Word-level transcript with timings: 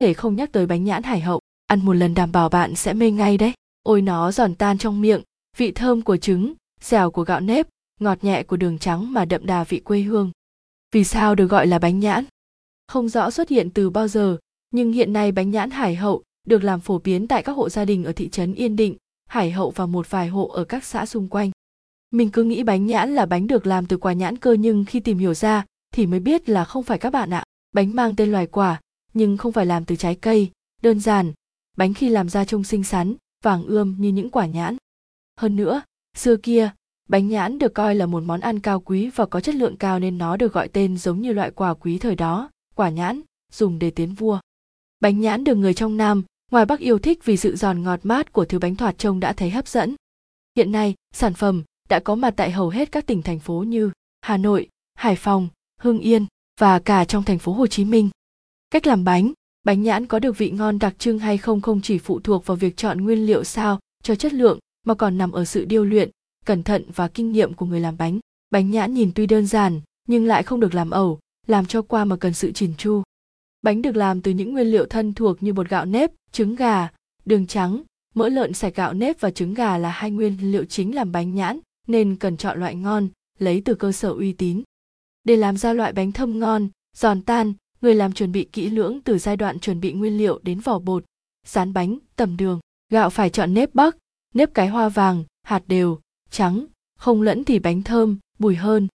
thể 0.00 0.14
không 0.14 0.36
nhắc 0.36 0.52
tới 0.52 0.66
bánh 0.66 0.84
nhãn 0.84 1.02
hải 1.02 1.20
hậu 1.20 1.40
ăn 1.66 1.84
một 1.84 1.92
lần 1.92 2.14
đảm 2.14 2.32
bảo 2.32 2.48
bạn 2.48 2.74
sẽ 2.74 2.94
mê 2.94 3.10
ngay 3.10 3.38
đấy 3.38 3.52
ôi 3.82 4.02
nó 4.02 4.32
giòn 4.32 4.54
tan 4.54 4.78
trong 4.78 5.00
miệng 5.00 5.22
vị 5.56 5.72
thơm 5.72 6.02
của 6.02 6.16
trứng 6.16 6.54
dẻo 6.80 7.10
của 7.10 7.24
gạo 7.24 7.40
nếp 7.40 7.68
ngọt 8.00 8.24
nhẹ 8.24 8.42
của 8.42 8.56
đường 8.56 8.78
trắng 8.78 9.12
mà 9.12 9.24
đậm 9.24 9.46
đà 9.46 9.64
vị 9.64 9.80
quê 9.80 10.00
hương 10.00 10.30
vì 10.94 11.04
sao 11.04 11.34
được 11.34 11.46
gọi 11.46 11.66
là 11.66 11.78
bánh 11.78 11.98
nhãn 11.98 12.24
không 12.86 13.08
rõ 13.08 13.30
xuất 13.30 13.48
hiện 13.48 13.70
từ 13.70 13.90
bao 13.90 14.08
giờ 14.08 14.38
nhưng 14.70 14.92
hiện 14.92 15.12
nay 15.12 15.32
bánh 15.32 15.50
nhãn 15.50 15.70
hải 15.70 15.94
hậu 15.94 16.22
được 16.48 16.64
làm 16.64 16.80
phổ 16.80 16.98
biến 16.98 17.28
tại 17.28 17.42
các 17.42 17.52
hộ 17.52 17.68
gia 17.68 17.84
đình 17.84 18.04
ở 18.04 18.12
thị 18.12 18.28
trấn 18.28 18.54
Yên 18.54 18.76
Định, 18.76 18.96
Hải 19.26 19.50
Hậu 19.50 19.70
và 19.70 19.86
một 19.86 20.10
vài 20.10 20.28
hộ 20.28 20.48
ở 20.48 20.64
các 20.64 20.84
xã 20.84 21.06
xung 21.06 21.28
quanh. 21.28 21.50
Mình 22.10 22.30
cứ 22.30 22.44
nghĩ 22.44 22.62
bánh 22.62 22.86
nhãn 22.86 23.14
là 23.14 23.26
bánh 23.26 23.46
được 23.46 23.66
làm 23.66 23.86
từ 23.86 23.96
quả 23.96 24.12
nhãn 24.12 24.36
cơ 24.36 24.52
nhưng 24.52 24.84
khi 24.84 25.00
tìm 25.00 25.18
hiểu 25.18 25.34
ra 25.34 25.64
thì 25.94 26.06
mới 26.06 26.20
biết 26.20 26.48
là 26.48 26.64
không 26.64 26.82
phải 26.82 26.98
các 26.98 27.10
bạn 27.10 27.30
ạ. 27.30 27.44
Bánh 27.72 27.94
mang 27.94 28.16
tên 28.16 28.32
loài 28.32 28.46
quả 28.46 28.80
nhưng 29.18 29.36
không 29.36 29.52
phải 29.52 29.66
làm 29.66 29.84
từ 29.84 29.96
trái 29.96 30.14
cây, 30.14 30.50
đơn 30.82 31.00
giản, 31.00 31.32
bánh 31.76 31.94
khi 31.94 32.08
làm 32.08 32.28
ra 32.28 32.44
trông 32.44 32.64
xinh 32.64 32.84
xắn, 32.84 33.14
vàng 33.44 33.64
ươm 33.66 33.96
như 33.98 34.08
những 34.08 34.30
quả 34.30 34.46
nhãn. 34.46 34.76
Hơn 35.36 35.56
nữa, 35.56 35.82
xưa 36.16 36.36
kia, 36.36 36.70
bánh 37.08 37.28
nhãn 37.28 37.58
được 37.58 37.74
coi 37.74 37.94
là 37.94 38.06
một 38.06 38.22
món 38.22 38.40
ăn 38.40 38.60
cao 38.60 38.80
quý 38.80 39.10
và 39.14 39.26
có 39.26 39.40
chất 39.40 39.54
lượng 39.54 39.76
cao 39.76 39.98
nên 39.98 40.18
nó 40.18 40.36
được 40.36 40.52
gọi 40.52 40.68
tên 40.68 40.96
giống 40.96 41.20
như 41.20 41.32
loại 41.32 41.50
quả 41.50 41.74
quý 41.74 41.98
thời 41.98 42.14
đó, 42.14 42.50
quả 42.74 42.90
nhãn, 42.90 43.20
dùng 43.52 43.78
để 43.78 43.90
tiến 43.90 44.14
vua. 44.14 44.40
Bánh 45.00 45.20
nhãn 45.20 45.44
được 45.44 45.54
người 45.54 45.74
trong 45.74 45.96
Nam, 45.96 46.24
ngoài 46.50 46.66
Bắc 46.66 46.80
yêu 46.80 46.98
thích 46.98 47.24
vì 47.24 47.36
sự 47.36 47.56
giòn 47.56 47.82
ngọt 47.82 48.00
mát 48.02 48.32
của 48.32 48.44
thứ 48.44 48.58
bánh 48.58 48.76
thoạt 48.76 48.98
trông 48.98 49.20
đã 49.20 49.32
thấy 49.32 49.50
hấp 49.50 49.68
dẫn. 49.68 49.94
Hiện 50.56 50.72
nay, 50.72 50.94
sản 51.14 51.34
phẩm 51.34 51.62
đã 51.88 52.00
có 52.00 52.14
mặt 52.14 52.34
tại 52.36 52.50
hầu 52.50 52.68
hết 52.68 52.92
các 52.92 53.06
tỉnh 53.06 53.22
thành 53.22 53.38
phố 53.38 53.62
như 53.62 53.90
Hà 54.20 54.36
Nội, 54.36 54.68
Hải 54.94 55.16
Phòng, 55.16 55.48
Hưng 55.80 55.98
Yên 55.98 56.26
và 56.60 56.78
cả 56.78 57.04
trong 57.04 57.24
thành 57.24 57.38
phố 57.38 57.52
Hồ 57.52 57.66
Chí 57.66 57.84
Minh. 57.84 58.10
Cách 58.70 58.86
làm 58.86 59.04
bánh, 59.04 59.32
bánh 59.64 59.82
nhãn 59.82 60.06
có 60.06 60.18
được 60.18 60.38
vị 60.38 60.50
ngon 60.50 60.78
đặc 60.78 60.94
trưng 60.98 61.18
hay 61.18 61.38
không 61.38 61.60
không 61.60 61.80
chỉ 61.80 61.98
phụ 61.98 62.20
thuộc 62.20 62.46
vào 62.46 62.56
việc 62.56 62.76
chọn 62.76 63.00
nguyên 63.00 63.26
liệu 63.26 63.44
sao 63.44 63.80
cho 64.02 64.14
chất 64.14 64.32
lượng 64.32 64.58
mà 64.86 64.94
còn 64.94 65.18
nằm 65.18 65.32
ở 65.32 65.44
sự 65.44 65.64
điêu 65.64 65.84
luyện, 65.84 66.10
cẩn 66.46 66.62
thận 66.62 66.84
và 66.94 67.08
kinh 67.08 67.32
nghiệm 67.32 67.54
của 67.54 67.66
người 67.66 67.80
làm 67.80 67.96
bánh. 67.96 68.18
Bánh 68.50 68.70
nhãn 68.70 68.94
nhìn 68.94 69.12
tuy 69.14 69.26
đơn 69.26 69.46
giản 69.46 69.80
nhưng 70.08 70.26
lại 70.26 70.42
không 70.42 70.60
được 70.60 70.74
làm 70.74 70.90
ẩu, 70.90 71.18
làm 71.46 71.66
cho 71.66 71.82
qua 71.82 72.04
mà 72.04 72.16
cần 72.16 72.32
sự 72.32 72.52
chỉn 72.52 72.72
chu. 72.78 73.02
Bánh 73.62 73.82
được 73.82 73.96
làm 73.96 74.22
từ 74.22 74.30
những 74.30 74.52
nguyên 74.52 74.66
liệu 74.66 74.86
thân 74.86 75.14
thuộc 75.14 75.42
như 75.42 75.52
bột 75.52 75.68
gạo 75.68 75.84
nếp, 75.84 76.10
trứng 76.32 76.54
gà, 76.54 76.88
đường 77.24 77.46
trắng, 77.46 77.82
mỡ 78.14 78.28
lợn 78.28 78.52
sạch 78.52 78.74
gạo 78.74 78.92
nếp 78.92 79.20
và 79.20 79.30
trứng 79.30 79.54
gà 79.54 79.78
là 79.78 79.90
hai 79.90 80.10
nguyên 80.10 80.52
liệu 80.52 80.64
chính 80.64 80.94
làm 80.94 81.12
bánh 81.12 81.34
nhãn 81.34 81.60
nên 81.86 82.16
cần 82.16 82.36
chọn 82.36 82.60
loại 82.60 82.74
ngon, 82.74 83.08
lấy 83.38 83.62
từ 83.64 83.74
cơ 83.74 83.92
sở 83.92 84.10
uy 84.10 84.32
tín. 84.32 84.62
Để 85.24 85.36
làm 85.36 85.56
ra 85.56 85.72
loại 85.72 85.92
bánh 85.92 86.12
thơm 86.12 86.38
ngon, 86.38 86.68
giòn 86.96 87.22
tan, 87.22 87.52
người 87.80 87.94
làm 87.94 88.12
chuẩn 88.12 88.32
bị 88.32 88.44
kỹ 88.52 88.70
lưỡng 88.70 89.00
từ 89.00 89.18
giai 89.18 89.36
đoạn 89.36 89.58
chuẩn 89.58 89.80
bị 89.80 89.92
nguyên 89.92 90.18
liệu 90.18 90.40
đến 90.42 90.60
vỏ 90.60 90.78
bột, 90.78 91.04
rán 91.46 91.72
bánh, 91.72 91.98
tầm 92.16 92.36
đường. 92.36 92.60
Gạo 92.92 93.10
phải 93.10 93.30
chọn 93.30 93.54
nếp 93.54 93.74
bắc, 93.74 93.96
nếp 94.34 94.54
cái 94.54 94.68
hoa 94.68 94.88
vàng, 94.88 95.24
hạt 95.42 95.62
đều, 95.66 95.98
trắng, 96.30 96.66
không 96.98 97.22
lẫn 97.22 97.44
thì 97.44 97.58
bánh 97.58 97.82
thơm, 97.82 98.18
bùi 98.38 98.56
hơn. 98.56 98.88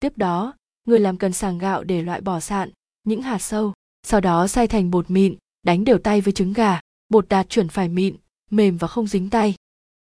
Tiếp 0.00 0.18
đó, 0.18 0.54
người 0.84 0.98
làm 0.98 1.16
cần 1.16 1.32
sàng 1.32 1.58
gạo 1.58 1.84
để 1.84 2.02
loại 2.02 2.20
bỏ 2.20 2.40
sạn, 2.40 2.70
những 3.04 3.22
hạt 3.22 3.38
sâu 3.38 3.72
sau 4.02 4.20
đó 4.20 4.46
xay 4.46 4.66
thành 4.66 4.90
bột 4.90 5.10
mịn 5.10 5.36
đánh 5.62 5.84
đều 5.84 5.98
tay 5.98 6.20
với 6.20 6.32
trứng 6.32 6.52
gà 6.52 6.80
bột 7.08 7.28
đạt 7.28 7.48
chuẩn 7.48 7.68
phải 7.68 7.88
mịn 7.88 8.16
mềm 8.50 8.76
và 8.76 8.88
không 8.88 9.06
dính 9.06 9.30
tay 9.30 9.54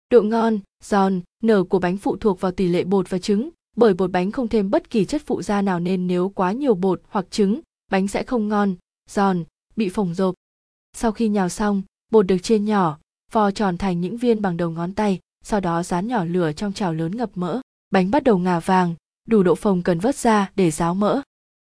độ 0.09 0.21
ngon 0.21 0.59
giòn 0.83 1.21
nở 1.43 1.63
của 1.63 1.79
bánh 1.79 1.97
phụ 1.97 2.17
thuộc 2.17 2.41
vào 2.41 2.51
tỷ 2.51 2.67
lệ 2.67 2.83
bột 2.83 3.09
và 3.09 3.19
trứng 3.19 3.49
bởi 3.75 3.93
bột 3.93 4.11
bánh 4.11 4.31
không 4.31 4.47
thêm 4.47 4.69
bất 4.69 4.89
kỳ 4.89 5.05
chất 5.05 5.21
phụ 5.25 5.41
gia 5.41 5.61
nào 5.61 5.79
nên 5.79 6.07
nếu 6.07 6.29
quá 6.29 6.51
nhiều 6.51 6.75
bột 6.75 7.01
hoặc 7.09 7.25
trứng 7.31 7.59
bánh 7.91 8.07
sẽ 8.07 8.23
không 8.23 8.47
ngon 8.47 8.75
giòn 9.09 9.43
bị 9.75 9.89
phồng 9.89 10.13
rộp 10.13 10.35
sau 10.93 11.11
khi 11.11 11.27
nhào 11.27 11.49
xong 11.49 11.81
bột 12.11 12.27
được 12.27 12.37
chia 12.37 12.59
nhỏ 12.59 12.99
vò 13.31 13.51
tròn 13.51 13.77
thành 13.77 14.01
những 14.01 14.17
viên 14.17 14.41
bằng 14.41 14.57
đầu 14.57 14.69
ngón 14.69 14.93
tay 14.93 15.19
sau 15.43 15.59
đó 15.59 15.83
rán 15.83 16.07
nhỏ 16.07 16.23
lửa 16.23 16.51
trong 16.51 16.73
chảo 16.73 16.93
lớn 16.93 17.17
ngập 17.17 17.29
mỡ 17.35 17.61
bánh 17.91 18.11
bắt 18.11 18.23
đầu 18.23 18.37
ngả 18.37 18.59
vàng 18.59 18.95
đủ 19.27 19.43
độ 19.43 19.55
phồng 19.55 19.81
cần 19.81 19.99
vớt 19.99 20.15
ra 20.15 20.51
để 20.55 20.71
ráo 20.71 20.95
mỡ 20.95 21.21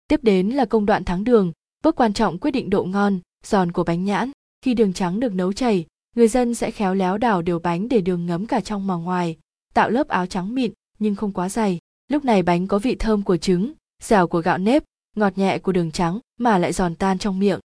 tiếp 0.07 0.19
đến 0.23 0.49
là 0.49 0.65
công 0.65 0.85
đoạn 0.85 1.03
thắng 1.03 1.23
đường 1.23 1.51
Bước 1.83 1.95
quan 1.95 2.13
trọng 2.13 2.37
quyết 2.37 2.51
định 2.51 2.69
độ 2.69 2.83
ngon, 2.83 3.19
giòn 3.43 3.71
của 3.71 3.83
bánh 3.83 4.05
nhãn. 4.05 4.31
Khi 4.61 4.73
đường 4.73 4.93
trắng 4.93 5.19
được 5.19 5.33
nấu 5.33 5.53
chảy, 5.53 5.85
người 6.15 6.27
dân 6.27 6.55
sẽ 6.55 6.71
khéo 6.71 6.93
léo 6.93 7.17
đảo 7.17 7.41
đều 7.41 7.59
bánh 7.59 7.89
để 7.89 8.01
đường 8.01 8.25
ngấm 8.25 8.45
cả 8.45 8.61
trong 8.61 8.87
mà 8.87 8.95
ngoài, 8.95 9.37
tạo 9.73 9.89
lớp 9.89 10.07
áo 10.07 10.25
trắng 10.25 10.55
mịn 10.55 10.71
nhưng 10.99 11.15
không 11.15 11.31
quá 11.31 11.49
dày. 11.49 11.79
Lúc 12.07 12.25
này 12.25 12.43
bánh 12.43 12.67
có 12.67 12.79
vị 12.79 12.95
thơm 12.95 13.23
của 13.23 13.37
trứng, 13.37 13.73
dẻo 14.03 14.27
của 14.27 14.41
gạo 14.41 14.57
nếp, 14.57 14.83
ngọt 15.15 15.37
nhẹ 15.37 15.59
của 15.59 15.71
đường 15.71 15.91
trắng 15.91 16.19
mà 16.39 16.57
lại 16.57 16.73
giòn 16.73 16.95
tan 16.95 17.17
trong 17.17 17.39
miệng. 17.39 17.59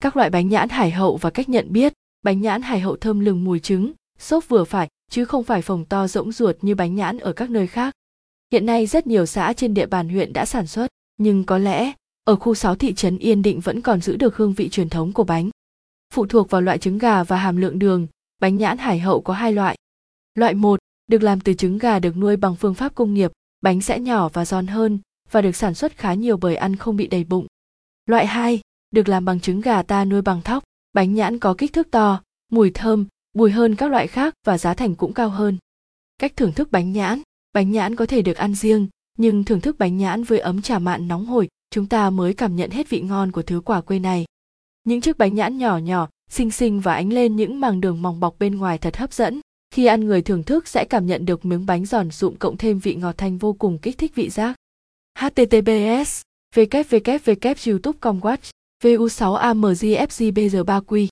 Các 0.00 0.16
loại 0.16 0.30
bánh 0.30 0.48
nhãn 0.48 0.68
hải 0.68 0.90
hậu 0.90 1.16
và 1.16 1.30
cách 1.30 1.48
nhận 1.48 1.72
biết, 1.72 1.92
bánh 2.22 2.40
nhãn 2.40 2.62
hải 2.62 2.80
hậu 2.80 2.96
thơm 2.96 3.20
lừng 3.20 3.44
mùi 3.44 3.60
trứng, 3.60 3.92
xốp 4.18 4.48
vừa 4.48 4.64
phải 4.64 4.88
chứ 5.10 5.24
không 5.24 5.44
phải 5.44 5.62
phồng 5.62 5.84
to 5.84 6.08
rỗng 6.08 6.32
ruột 6.32 6.56
như 6.62 6.74
bánh 6.74 6.94
nhãn 6.94 7.18
ở 7.18 7.32
các 7.32 7.50
nơi 7.50 7.66
khác. 7.66 7.94
Hiện 8.52 8.66
nay 8.66 8.86
rất 8.86 9.06
nhiều 9.06 9.26
xã 9.26 9.52
trên 9.52 9.74
địa 9.74 9.86
bàn 9.86 10.08
huyện 10.08 10.32
đã 10.32 10.46
sản 10.46 10.66
xuất, 10.66 10.86
nhưng 11.16 11.44
có 11.44 11.58
lẽ 11.58 11.92
ở 12.24 12.36
khu 12.36 12.54
6 12.54 12.74
thị 12.74 12.94
trấn 12.94 13.18
Yên 13.18 13.42
Định 13.42 13.60
vẫn 13.60 13.80
còn 13.80 14.00
giữ 14.00 14.16
được 14.16 14.36
hương 14.36 14.52
vị 14.52 14.68
truyền 14.68 14.88
thống 14.88 15.12
của 15.12 15.24
bánh. 15.24 15.50
Phụ 16.14 16.26
thuộc 16.26 16.50
vào 16.50 16.60
loại 16.60 16.78
trứng 16.78 16.98
gà 16.98 17.24
và 17.24 17.36
hàm 17.36 17.56
lượng 17.56 17.78
đường, 17.78 18.06
bánh 18.40 18.56
nhãn 18.56 18.78
hải 18.78 18.98
hậu 18.98 19.20
có 19.20 19.34
hai 19.34 19.52
loại. 19.52 19.76
Loại 20.34 20.54
1, 20.54 20.80
được 21.06 21.22
làm 21.22 21.40
từ 21.40 21.54
trứng 21.54 21.78
gà 21.78 21.98
được 21.98 22.16
nuôi 22.16 22.36
bằng 22.36 22.56
phương 22.56 22.74
pháp 22.74 22.94
công 22.94 23.14
nghiệp, 23.14 23.32
bánh 23.60 23.80
sẽ 23.80 24.00
nhỏ 24.00 24.28
và 24.28 24.44
giòn 24.44 24.66
hơn 24.66 24.98
và 25.32 25.42
được 25.42 25.56
sản 25.56 25.74
xuất 25.74 25.96
khá 25.96 26.14
nhiều 26.14 26.36
bởi 26.36 26.56
ăn 26.56 26.76
không 26.76 26.96
bị 26.96 27.06
đầy 27.06 27.24
bụng. 27.24 27.46
Loại 28.06 28.26
2, 28.26 28.60
được 28.90 29.08
làm 29.08 29.24
bằng 29.24 29.40
trứng 29.40 29.60
gà 29.60 29.82
ta 29.82 30.04
nuôi 30.04 30.22
bằng 30.22 30.42
thóc, 30.42 30.64
bánh 30.92 31.14
nhãn 31.14 31.38
có 31.38 31.54
kích 31.58 31.72
thước 31.72 31.90
to, 31.90 32.22
mùi 32.50 32.70
thơm, 32.70 33.06
bùi 33.32 33.50
hơn 33.50 33.74
các 33.74 33.90
loại 33.90 34.06
khác 34.06 34.34
và 34.46 34.58
giá 34.58 34.74
thành 34.74 34.94
cũng 34.94 35.12
cao 35.12 35.28
hơn. 35.28 35.58
Cách 36.18 36.36
thưởng 36.36 36.52
thức 36.52 36.72
bánh 36.72 36.92
nhãn, 36.92 37.22
bánh 37.52 37.70
nhãn 37.70 37.96
có 37.96 38.06
thể 38.06 38.22
được 38.22 38.36
ăn 38.36 38.54
riêng, 38.54 38.88
nhưng 39.18 39.44
thưởng 39.44 39.60
thức 39.60 39.78
bánh 39.78 39.96
nhãn 39.96 40.24
với 40.24 40.38
ấm 40.38 40.62
trà 40.62 40.78
mạn 40.78 41.08
nóng 41.08 41.26
hổi 41.26 41.48
chúng 41.72 41.86
ta 41.86 42.10
mới 42.10 42.34
cảm 42.34 42.56
nhận 42.56 42.70
hết 42.70 42.88
vị 42.88 43.00
ngon 43.00 43.32
của 43.32 43.42
thứ 43.42 43.60
quả 43.64 43.80
quê 43.80 43.98
này. 43.98 44.24
Những 44.84 45.00
chiếc 45.00 45.18
bánh 45.18 45.34
nhãn 45.34 45.58
nhỏ 45.58 45.78
nhỏ, 45.78 46.08
xinh 46.30 46.50
xinh 46.50 46.80
và 46.80 46.94
ánh 46.94 47.12
lên 47.12 47.36
những 47.36 47.60
màng 47.60 47.80
đường 47.80 48.02
mỏng 48.02 48.20
bọc 48.20 48.38
bên 48.38 48.58
ngoài 48.58 48.78
thật 48.78 48.96
hấp 48.96 49.12
dẫn. 49.12 49.40
Khi 49.74 49.86
ăn 49.86 50.04
người 50.04 50.22
thưởng 50.22 50.42
thức 50.42 50.68
sẽ 50.68 50.84
cảm 50.84 51.06
nhận 51.06 51.26
được 51.26 51.44
miếng 51.44 51.66
bánh 51.66 51.84
giòn 51.84 52.10
rụm 52.10 52.34
cộng 52.34 52.56
thêm 52.56 52.78
vị 52.78 52.94
ngọt 52.94 53.14
thanh 53.18 53.38
vô 53.38 53.52
cùng 53.52 53.78
kích 53.78 53.98
thích 53.98 54.14
vị 54.14 54.30
giác 54.30 54.56
https 55.22 56.22
www 56.56 57.54
youtube 57.66 57.98
com 58.00 58.20
watch 58.24 58.50
vu 58.82 59.08
6 59.08 59.38
amgfgbr 59.38 60.62
3 60.64 60.80
q 60.80 61.08